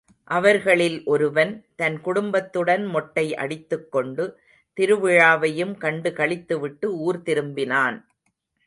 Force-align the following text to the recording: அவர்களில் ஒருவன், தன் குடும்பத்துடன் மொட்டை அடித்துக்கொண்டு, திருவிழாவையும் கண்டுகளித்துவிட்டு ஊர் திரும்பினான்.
அவர்களில் 0.27 1.03
ஒருவன், 1.05 1.51
தன் 1.75 2.01
குடும்பத்துடன் 2.01 2.85
மொட்டை 2.85 3.35
அடித்துக்கொண்டு, 3.35 4.25
திருவிழாவையும் 4.77 5.75
கண்டுகளித்துவிட்டு 5.79 6.85
ஊர் 6.85 7.21
திரும்பினான். 7.21 7.99